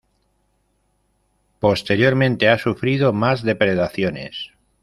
Posteriormente 1.59 2.49
ha 2.49 2.57
sufrido 2.57 3.13
más 3.13 3.43
depredaciones. 3.43 4.49